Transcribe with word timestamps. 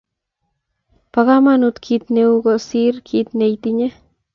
bo 1.11 1.21
komonut 1.29 1.75
kiit 1.85 2.05
neiu 2.17 2.35
kosiir 2.49 2.95
kiit 3.07 3.29
neitinye 3.41 3.87